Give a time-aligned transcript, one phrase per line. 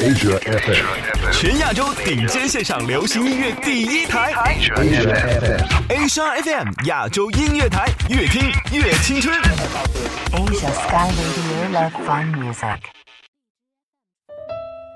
[0.00, 5.04] Asia FM，全亚洲顶尖线上流行音乐第一台，Asia
[5.88, 9.38] FM，Asia FM 亚洲音乐台，越听越青春。
[10.32, 12.78] Asia Sky Radio Love Fun Music。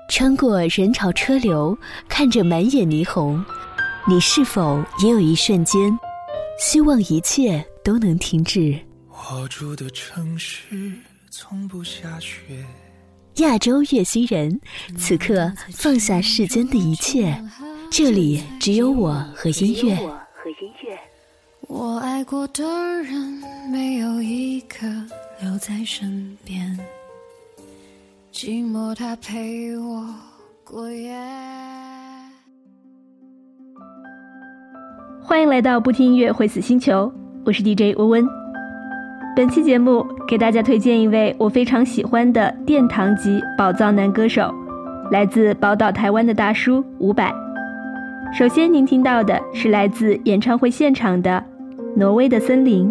[0.09, 1.77] 穿过人潮车流，
[2.09, 3.45] 看着满眼霓虹，
[4.07, 5.95] 你是否也有一瞬间，
[6.59, 8.79] 希望一切都能停止？
[9.11, 10.65] 我住的城市
[11.29, 12.65] 从不下雪。
[13.37, 14.61] 亚洲月西人，
[14.97, 17.37] 此刻放下世间的一切，
[17.91, 19.97] 这里只有我和音乐。
[21.67, 22.63] 我爱过的
[23.03, 24.87] 人没有一个
[25.41, 26.79] 留在身边，
[28.31, 30.15] 寂寞它陪我
[30.63, 31.13] 过夜。
[35.21, 37.11] 欢迎来到不听音乐会死星球，
[37.43, 38.44] 我是 DJ 温温。
[39.35, 44.49] 本期节目给大家推荐一位我非常喜欢的殿堂级宝藏男歌手，
[45.11, 47.29] 来自宝岛台湾的大叔伍佰。
[48.33, 51.43] 首先您听到的是来自演唱会现场的
[51.97, 52.89] 《挪威的森林》。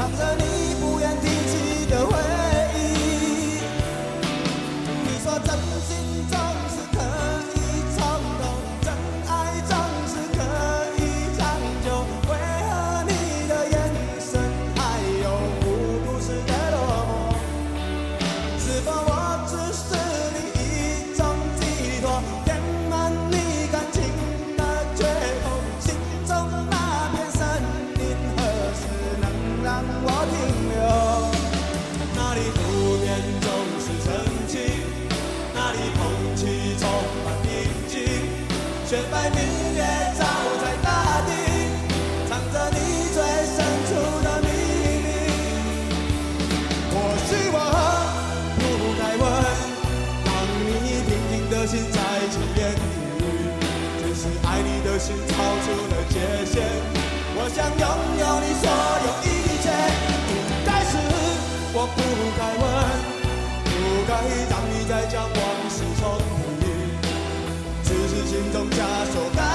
[0.00, 0.49] 唱着你。
[52.10, 52.80] 爱情骗局，
[54.02, 55.32] 只是爱你的心超
[55.62, 56.54] 出了界限。
[57.36, 57.86] 我想拥
[58.18, 58.66] 有你所
[59.06, 59.26] 有一
[59.62, 59.70] 切，
[60.66, 60.92] 但是
[61.72, 61.98] 我不
[62.36, 62.62] 该问，
[63.64, 63.70] 不
[64.08, 64.10] 该
[64.50, 65.30] 让你再将往
[65.70, 66.02] 事重
[66.58, 66.62] 提，
[67.84, 68.74] 只是心中枷
[69.12, 69.49] 锁。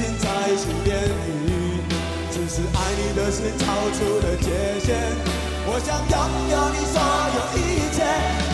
[0.00, 0.24] 心在
[0.56, 1.76] 心边语，
[2.32, 4.48] 只是爱你的心超出了界
[4.80, 4.96] 限。
[5.66, 6.16] 我想拥
[6.48, 6.96] 有你所
[7.36, 7.60] 有一
[7.92, 8.00] 切，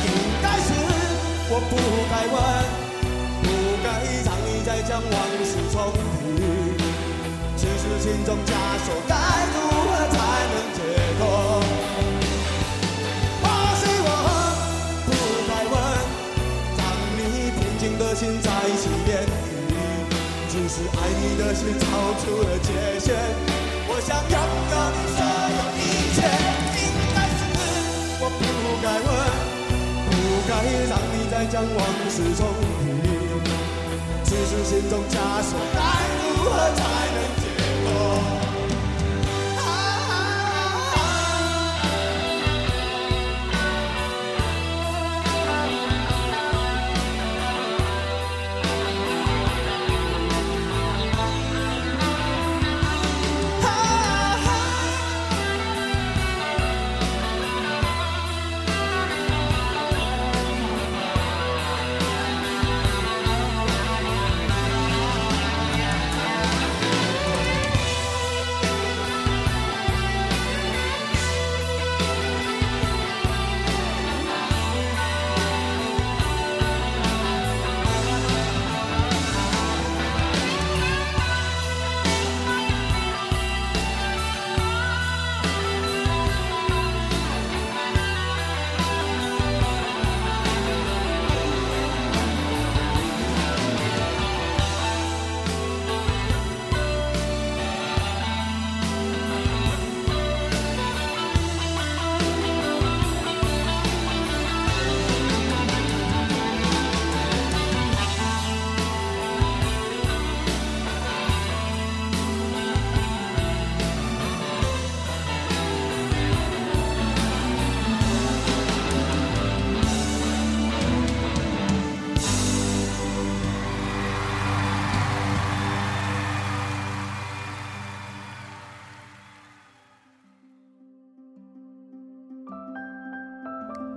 [0.02, 0.10] 应
[0.43, 0.69] 该是
[1.48, 1.72] 我不
[2.10, 2.37] 该问，
[3.44, 3.46] 不
[3.84, 3.87] 该
[4.26, 5.14] 让你再将往
[5.46, 6.34] 事重提。
[7.56, 8.50] 只是心中枷
[8.84, 9.14] 锁该
[9.54, 9.56] 如
[9.87, 9.94] 何
[20.69, 21.87] 只是爱你的心超
[22.19, 23.15] 出了界限。
[23.87, 25.23] 我想拥有你所
[25.55, 25.81] 有一
[26.13, 26.19] 切，
[26.83, 26.85] 应
[27.15, 27.41] 该是
[28.19, 28.43] 我不
[28.83, 29.09] 该问，
[30.11, 30.13] 不
[30.49, 30.51] 该
[30.91, 31.79] 让你再将往
[32.11, 32.43] 事重
[32.83, 32.85] 提。
[34.25, 35.79] 只是心中枷锁该
[36.19, 36.83] 如何才
[37.15, 37.47] 能解
[37.85, 38.36] 脱？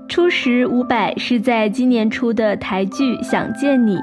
[0.09, 3.95] 初识伍佰是在今年初的台剧《想见你》，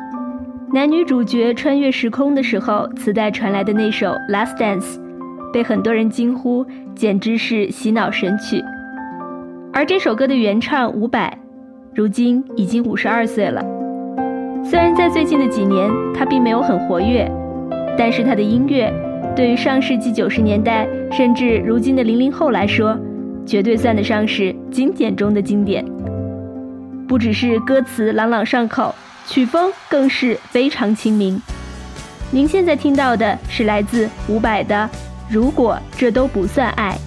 [0.72, 4.98] 男女主角穿越时空的时候，磁带传来的那首《Last Dance》，
[5.52, 6.64] 被很多人惊呼，
[6.94, 8.62] 简直是洗脑神曲。
[9.72, 11.38] 而这首歌的原唱伍佰，
[11.92, 13.60] 如今已经五十二岁了。
[14.62, 17.28] 虽然在最近的几年他并没有很活跃，
[17.98, 18.92] 但是他的音乐，
[19.34, 22.96] 对于上世纪九十年代甚至如今的零零后来说，
[23.46, 25.84] 绝对算得上是经典中的经典。
[27.06, 28.92] 不只是歌词朗朗上口，
[29.28, 31.40] 曲风更是非常亲民。
[32.32, 34.74] 您现在听到的是来自伍佰的
[35.30, 36.98] 《如果这都不算爱》。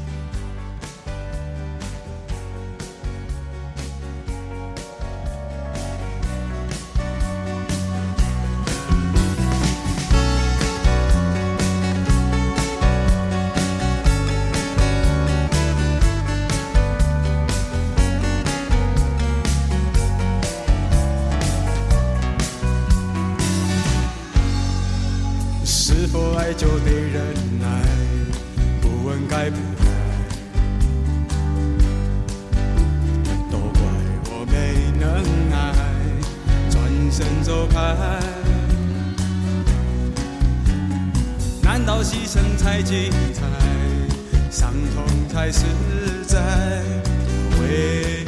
[29.42, 29.86] 该不该，
[33.50, 33.80] 都怪
[34.26, 35.56] 我没能耐，
[36.70, 37.80] 转身走开。
[41.62, 43.40] 难道牺牲才精彩，
[44.52, 45.64] 伤痛才实
[46.28, 46.84] 在？
[47.62, 48.19] 为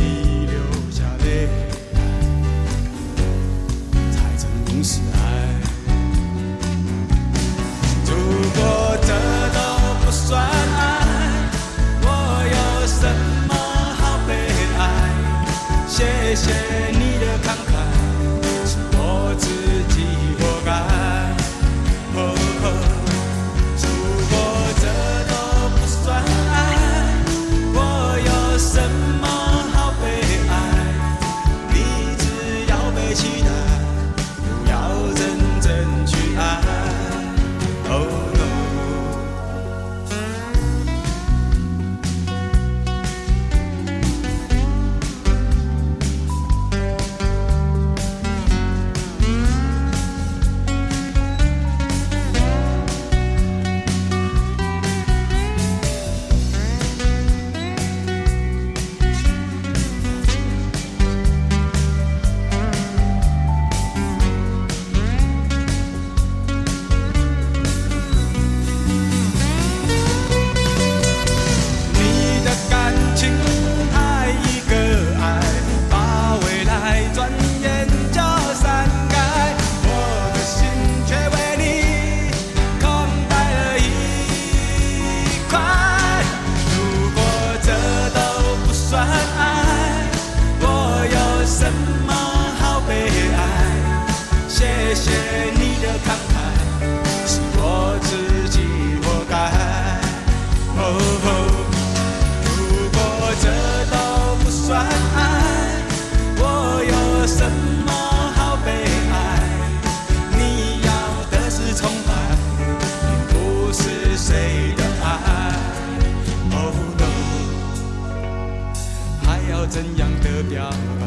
[120.51, 121.05] 表白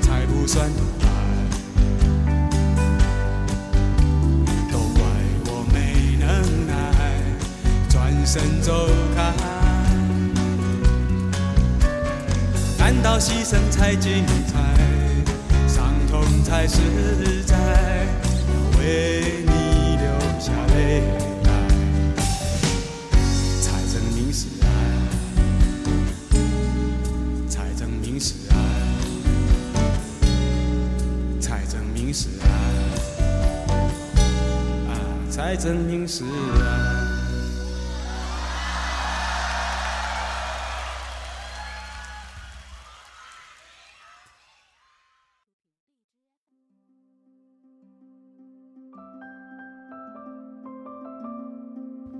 [0.00, 1.06] 才不算偷拍？
[4.72, 5.02] 都怪
[5.44, 6.72] 我没能耐，
[7.90, 9.34] 转身走开。
[12.78, 14.58] 难道牺牲才精彩，
[15.68, 18.21] 伤痛才实在？
[35.62, 36.30] 证明是爱。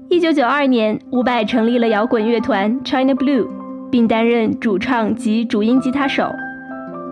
[0.08, 3.48] 一九九二年，伍佰成立了摇滚乐团 China Blue，
[3.90, 6.30] 并担任主唱及主音吉他手。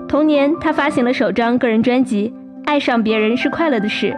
[0.08, 2.32] 同年，他发行了首张个人专辑
[2.66, 4.12] 《爱上别人是快乐的事》。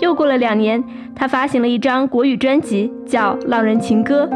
[0.00, 0.82] 又过了两年，
[1.14, 4.28] 他发行了一张国语专辑，叫《浪人情歌》。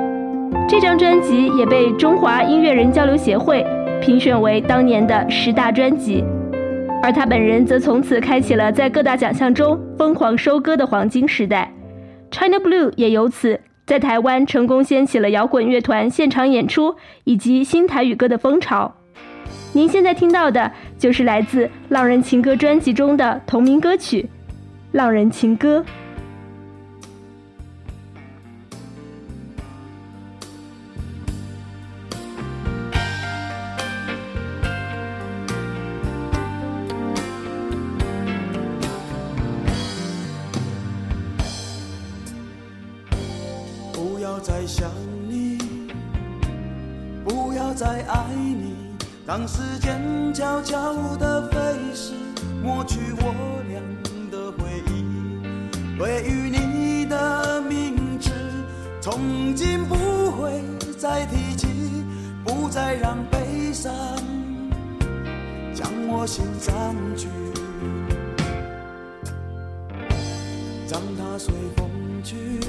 [0.68, 3.64] 这张专辑也被中华音乐人交流协会
[4.00, 6.22] 评选为当年的十大专辑，
[7.02, 11.72] 而他本人则从此开启了在各大奖项中疯狂收割的黄金时代。
[12.30, 16.94] China Blue 也由此在台湾成功掀起了摇滚乐团现场演出
[17.24, 18.94] 以及新台语歌的风潮。
[19.72, 24.28] 您现在听到的就是来自《浪人情歌》专辑中的同名歌曲
[24.94, 25.80] 《浪人情歌》。
[43.92, 44.88] 不要再想
[45.28, 45.58] 你，
[47.24, 48.76] 不要再爱你，
[49.26, 51.58] 让时间悄悄地飞
[51.92, 52.12] 逝，
[52.62, 53.34] 抹去我
[53.68, 53.93] 俩。
[55.98, 58.30] 对于你的名字，
[59.00, 59.94] 从今不
[60.32, 60.62] 会
[60.98, 61.66] 再提起，
[62.44, 63.92] 不再让悲伤
[65.74, 67.28] 将我心占据，
[70.88, 71.88] 让它随风
[72.22, 72.60] 去。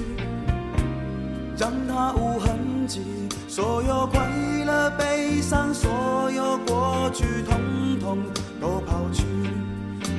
[1.58, 3.02] 让它无痕迹，
[3.48, 4.30] 所有快
[4.66, 8.18] 乐、悲伤，所有过去，统统
[8.60, 9.24] 都抛去。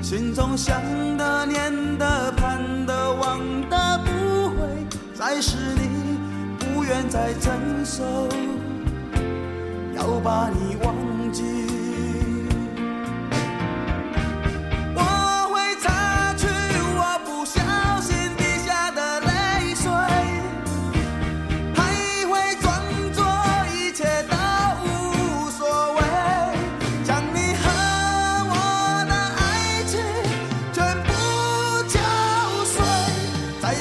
[0.08, 0.80] 心中想
[1.16, 6.16] 的、念的、盼的、望的，不会再是你，
[6.60, 7.52] 不愿再承
[7.84, 8.04] 受，
[9.96, 10.94] 要把你忘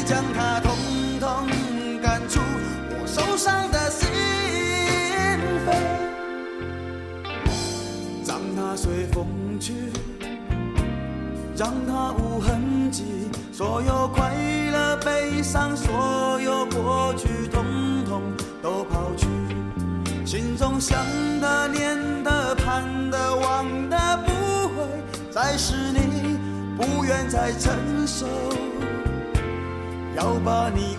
[0.05, 0.71] 将它统
[1.19, 1.47] 统
[2.01, 2.39] 赶出
[2.91, 4.07] 我受伤的心
[5.65, 5.73] 扉，
[8.27, 9.25] 让它随风
[9.59, 9.73] 去。
[11.57, 14.29] 让它无痕迹，所有快
[14.73, 17.63] 乐、悲伤，所有过去，统
[18.05, 18.21] 统
[18.61, 19.25] 都抛去。
[20.25, 20.99] 心中想
[21.39, 24.85] 的、念的、盼的、望的，不会
[25.31, 26.37] 再是你，
[26.75, 27.73] 不愿再承
[28.05, 28.27] 受，
[30.25, 30.97] 要把你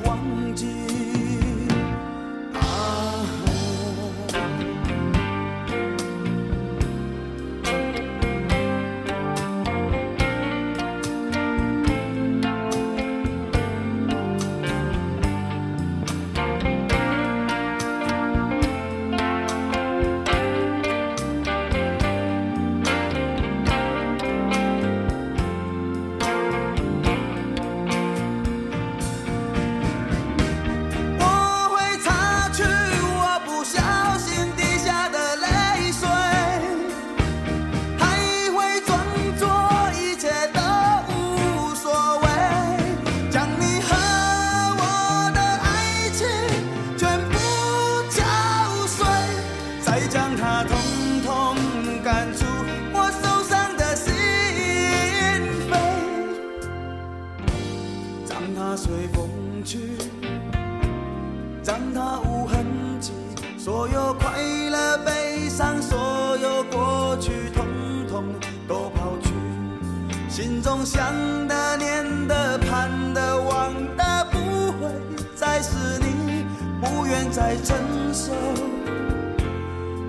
[71.48, 74.90] 的、念的、盼的、望的，不会
[75.34, 76.44] 再是你，
[76.80, 77.76] 不愿再承
[78.12, 78.32] 受，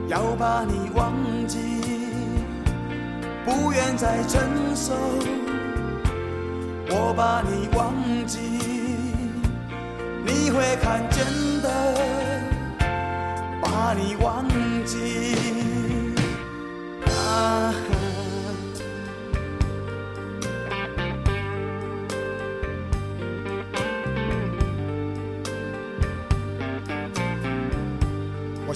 [0.08, 1.14] 要把你忘
[1.48, 1.60] 记，
[3.46, 4.40] 不愿再承
[4.76, 4.94] 受。
[6.90, 7.94] 我把你忘
[8.26, 8.40] 记，
[10.26, 11.26] 你会看见
[11.62, 11.68] 的。
[13.62, 14.46] 把你忘
[14.86, 15.26] 记。
[17.06, 17.74] 啊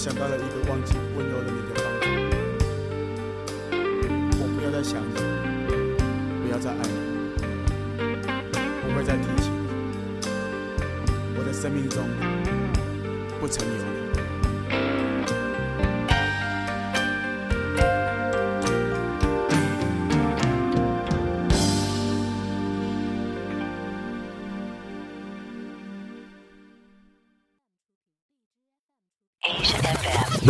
[0.02, 2.06] 想到了一个忘记温柔的你的方法。
[4.40, 5.14] 我不要再想你，
[6.42, 6.94] 不要再爱你，
[8.82, 9.68] 不会再提起你。
[11.38, 12.02] 我的生命中
[13.40, 14.01] 不曾有你。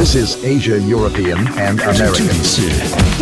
[0.03, 2.43] This is Asia, European, and American.
[2.43, 2.69] 是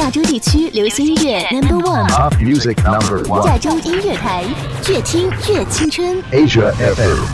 [0.00, 3.46] 亚洲地区流行音乐 Number One，Pop music number one.
[3.46, 4.46] 亚洲音乐台，
[4.88, 6.22] 越听越青春。
[6.32, 7.26] Asia FM.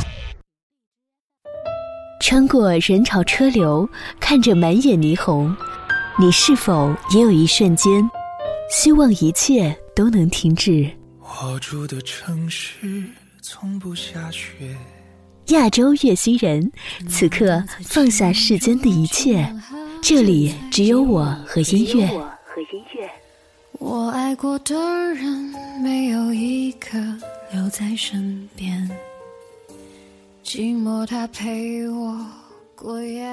[2.21, 5.57] 穿过人潮车流，看着满眼霓虹，
[6.19, 8.11] 你是否也有一瞬间，
[8.69, 10.91] 希望一切都能停止？
[11.21, 13.05] 我住的城市
[13.41, 14.77] 从不下雪，
[15.49, 16.73] 亚洲乐西人，
[17.09, 19.49] 此刻放下世间的一切，
[20.03, 22.11] 这里只有我和音乐。
[23.79, 24.75] 我爱过的
[25.15, 26.99] 人没有一个
[27.53, 28.91] 留在身边，
[30.43, 32.27] 寂寞它陪我
[32.75, 33.25] 过夜。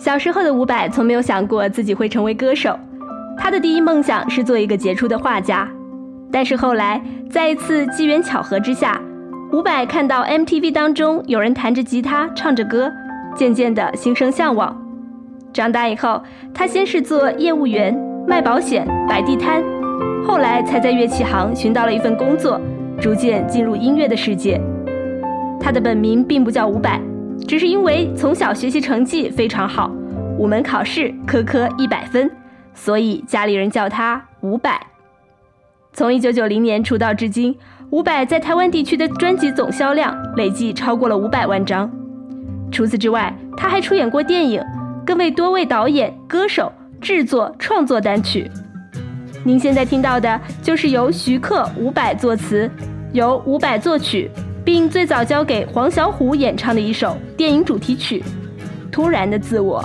[0.00, 2.78] 小时候的伍佰从没有想过自己会成为歌手，
[3.38, 5.68] 他的第一梦想是做一个杰出的画家。
[6.30, 9.00] 但是后来，在一次机缘巧合之下，
[9.52, 12.92] 伍佰看到 MTV 当中有人弹着吉他唱着歌，
[13.34, 14.76] 渐渐的心生向往。
[15.52, 16.22] 长大以后，
[16.52, 19.62] 他先是做业务员，卖保险、摆地摊，
[20.26, 22.60] 后来才在乐器行寻到了一份工作，
[23.00, 24.60] 逐渐进入音乐的世界。
[25.58, 27.00] 他的本名并不叫伍佰，
[27.46, 29.90] 只是因为从小学习成绩非常好，
[30.36, 32.30] 五门考试科科一百分，
[32.78, 34.80] 所以家里人叫他伍佰。
[35.92, 37.54] 从一九九零年出道至今，
[37.90, 41.90] 伍佰在台湾地区的专辑总销量累计超过了五百万张。
[42.70, 44.62] 除此之外，他还出演过电影，
[45.04, 48.48] 更为多位导演、歌手制作、创作单曲。
[49.44, 52.70] 您现在听到的就是由徐克、伍佰作词，
[53.12, 54.30] 由伍佰作曲，
[54.64, 58.20] 并最早交给黄小琥演唱的一首电影主题曲
[58.92, 59.82] 《突然的自我》。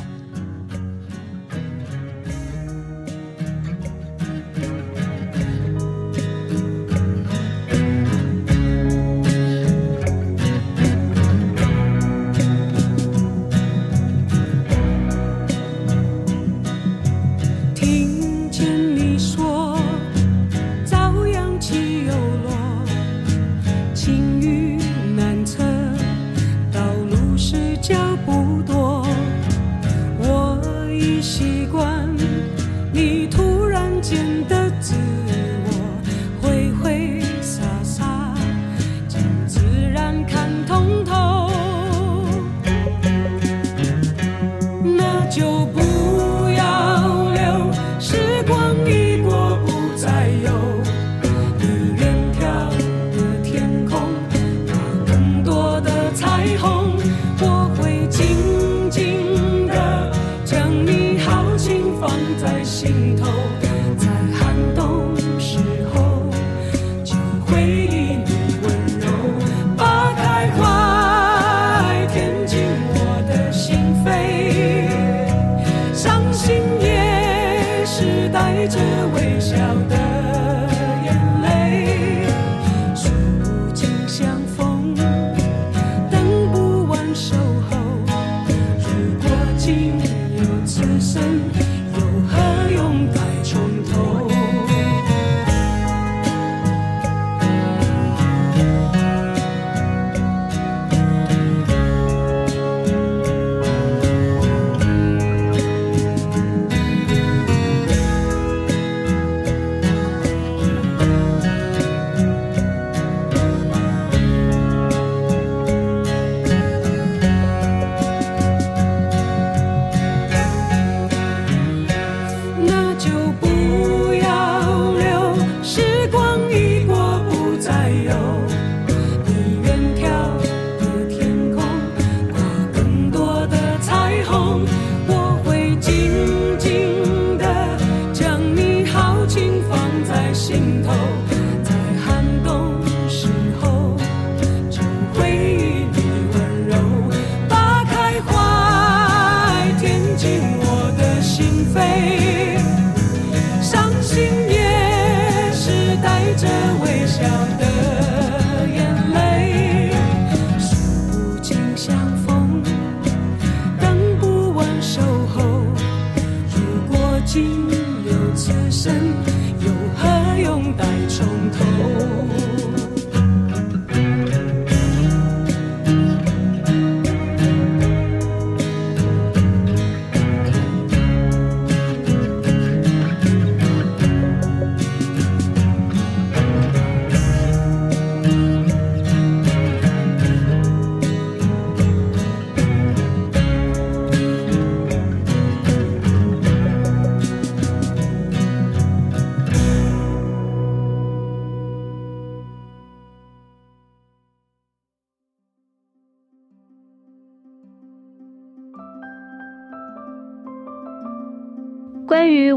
[89.63, 89.97] 情
[90.35, 91.62] 有此生。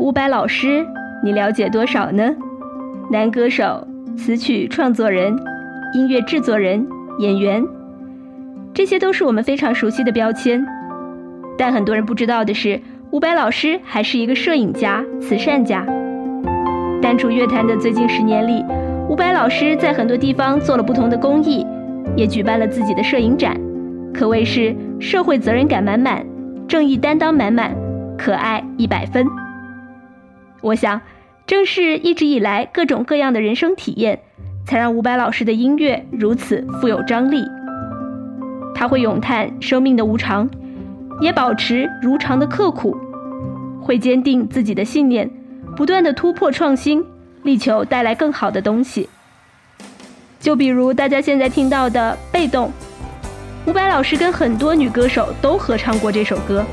[0.07, 0.87] 伍佰老师，
[1.21, 2.33] 你了解多少呢？
[3.11, 3.85] 男歌手、
[4.17, 5.37] 词曲创作人、
[5.95, 6.87] 音乐制作人、
[7.19, 7.67] 演员，
[8.73, 10.65] 这些都是我们非常熟悉的标签。
[11.59, 15.85] 但很多人不知道的是，伍佰老师还是一个摄影家、慈善家。
[17.03, 18.65] 单处乐坛的最近十年里，
[19.09, 21.67] 伍佰老师在很多地方做了不同的公益，
[22.15, 23.61] 也举办了自己的摄影展，
[24.15, 26.25] 可谓是社会责任感满满，
[26.69, 27.75] 正义担当满满，
[28.17, 29.27] 可爱一百分。
[30.67, 31.01] 我想，
[31.47, 34.19] 正是一直以来各种各样的人生体验，
[34.67, 37.45] 才让伍佰老师的音乐如此富有张力。
[38.75, 40.51] 他会咏叹生命的无常，
[41.21, 42.97] 也保持如常的刻苦，
[43.81, 45.31] 会坚定自己的信念。
[45.77, 47.05] 不断的突破创新，
[47.45, 49.09] 力求带来更好的东西。
[50.41, 52.73] 就比如大家现在听到的《被动》，
[53.71, 56.65] 伍佰老师跟很多女歌手都合唱过这首歌，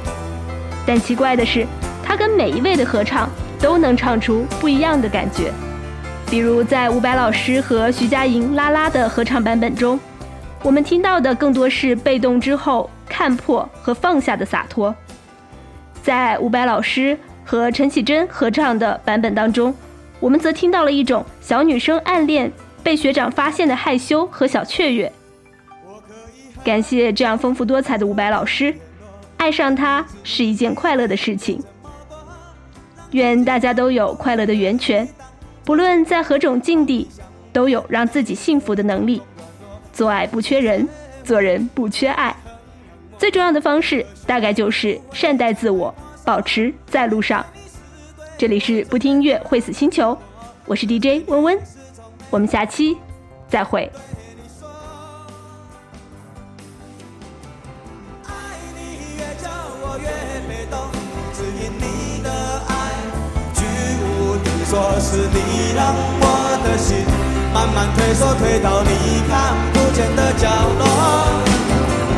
[0.83, 1.67] 但奇怪的是，
[2.03, 3.29] 他跟每一位的合唱
[3.63, 5.51] 都能唱出不一样的感觉。
[6.29, 9.99] 比如在伍佰老师和徐佳莹《拉拉》的合唱版本中，
[10.61, 14.93] 我们听到的更多是被动之后看破和放下的洒脱。
[16.03, 17.17] 在伍佰老师。
[17.45, 19.75] 和陈绮贞合唱的版本当中，
[20.21, 22.49] 我们则听到了一种小女生暗恋
[22.81, 25.11] 被学长发现的害羞和小雀跃。
[26.63, 28.73] 感谢这样丰富多彩的伍佰老师，
[29.35, 31.61] 爱上他是一件快乐的事情。
[33.13, 35.07] 愿大家都有快乐的源泉，
[35.63, 37.07] 不论在何种境地，
[37.51, 39.21] 都有让自己幸福的能力。
[39.91, 40.87] 做爱不缺人，
[41.23, 42.35] 做人不缺爱，
[43.17, 45.93] 最重要的方式大概就是善待自我。
[46.25, 47.45] 保持在路上。
[48.37, 50.17] 这里是不听音乐会死星球，
[50.65, 51.59] 我是 DJ 温温，
[52.29, 52.95] 我们下期
[53.49, 53.91] 再会。
[64.73, 67.05] 说是你让我的心
[67.53, 70.83] 慢慢退缩，退到你看不见的角落。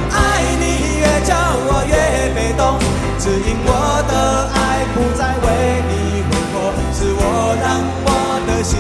[0.10, 0.16] 爱
[0.58, 0.64] 你
[1.02, 1.94] 越叫我越
[2.34, 2.80] 被动。
[3.20, 3.70] 只因我
[4.08, 7.22] 的爱不再为你挥霍，是我
[7.60, 8.10] 让我
[8.48, 8.80] 的心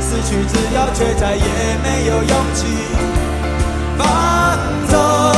[0.00, 1.42] 失去自由，却再也
[1.82, 2.62] 没有勇气
[3.98, 4.06] 放
[4.88, 5.35] 纵。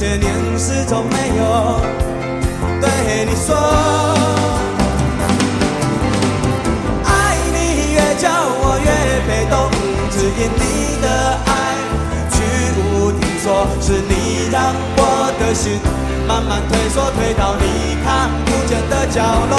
[0.00, 1.42] 些年始终没有
[2.80, 2.88] 对
[3.26, 3.54] 你说。
[8.18, 8.90] 叫我越
[9.26, 9.54] 被动，
[10.10, 11.06] 只因你的
[11.46, 11.48] 爱
[12.28, 12.36] 居
[12.76, 14.12] 无定所，是你
[14.52, 15.00] 让我
[15.40, 15.80] 的心
[16.28, 17.64] 慢慢退缩，退到你
[18.04, 19.54] 看不见的角落。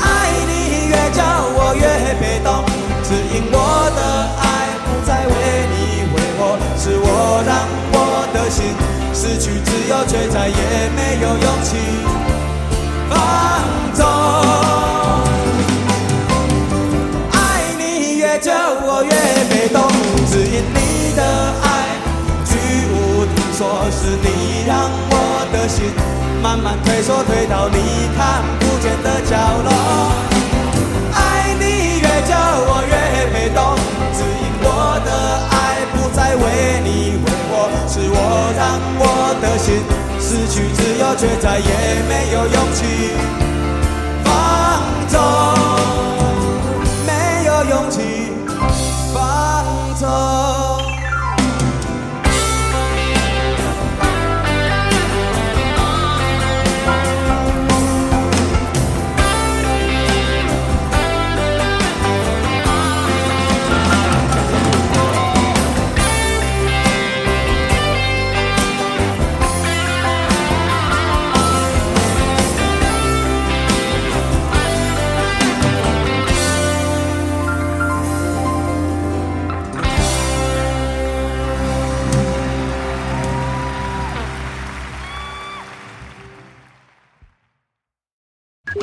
[0.00, 0.06] 爱
[0.46, 0.50] 你
[0.90, 1.22] 越叫
[1.58, 1.82] 我越
[2.20, 2.62] 被动，
[3.02, 3.56] 只因我
[3.96, 3.97] 的，
[6.88, 8.64] 是我让我的心
[9.12, 11.76] 失去自由，却再也没有勇气
[13.10, 13.12] 放
[13.92, 14.00] 纵。
[17.30, 17.36] 爱
[17.76, 19.10] 你越久我越
[19.50, 19.86] 被动，
[20.30, 21.22] 只因你的
[21.62, 21.66] 爱
[22.46, 22.56] 居
[22.88, 25.12] 无定所，是你让我
[25.52, 25.92] 的心
[26.42, 28.42] 慢慢退缩，退到你看
[40.28, 41.64] 失去自由，却再也
[42.06, 42.84] 没有勇气
[44.22, 44.28] 放
[45.08, 45.18] 纵，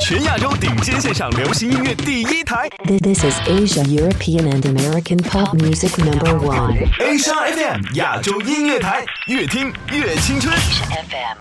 [0.07, 6.77] 全亚洲顶尖线上流行音乐第一台 This is Asia European and American pop music number one.
[6.99, 10.55] Asia FM 亚洲音乐台，越听越青春。
[10.55, 11.37] FM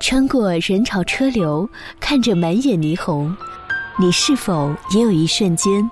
[0.00, 1.68] 穿过人潮车流，
[2.00, 3.36] 看着满眼霓虹，
[4.00, 5.90] 你是否也有一瞬间，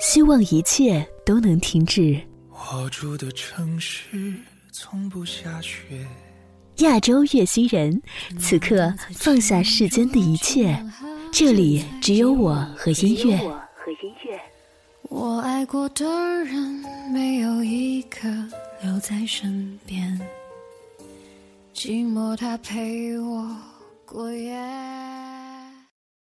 [0.00, 2.20] 希望一切都能停止？
[2.52, 4.34] 我住的城市
[4.70, 6.06] 从不下雪。
[6.78, 8.02] 亚洲月西人，
[8.38, 10.78] 此刻放下世间的一切，
[11.32, 13.40] 这里只有我和音乐。
[15.08, 16.04] 我爱过的
[16.44, 18.28] 人没有一个
[18.82, 20.20] 留在身边，
[21.74, 23.56] 寂寞它陪我
[24.04, 24.54] 过夜。